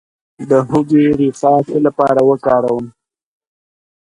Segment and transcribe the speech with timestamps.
[0.49, 2.85] د هوږې ریښه د څه لپاره وکاروم؟